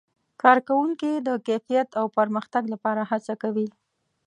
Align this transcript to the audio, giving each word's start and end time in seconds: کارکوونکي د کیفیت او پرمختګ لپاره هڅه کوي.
کارکوونکي 0.41 1.11
د 1.27 1.29
کیفیت 1.47 1.89
او 1.99 2.05
پرمختګ 2.17 2.63
لپاره 2.73 3.01
هڅه 3.11 3.33
کوي. 3.43 3.67